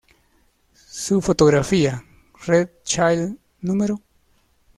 [0.73, 2.03] Su fotografía
[2.47, 4.01] ‘’Red Child No.